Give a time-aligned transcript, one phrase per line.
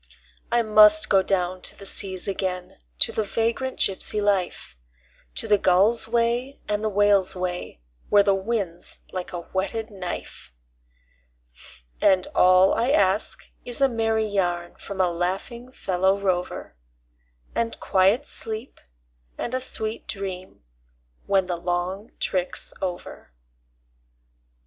[0.51, 4.75] I must go down to the seas again, to the vagrant gypsy life,
[5.35, 10.51] To the gull's way and the whale's way, where the wind's like a whetted knife;
[12.01, 16.75] And all I ask is a merry yarn from a laughing fellow rover,
[17.53, 18.79] And quiet sleep
[19.37, 20.63] and a sweet dream
[21.27, 23.31] when the long trick's over.